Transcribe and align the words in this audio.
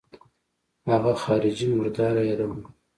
اگه 0.93 1.13
خارجۍ 1.23 1.67
مرداره 1.77 2.21
يادوم. 2.29 2.57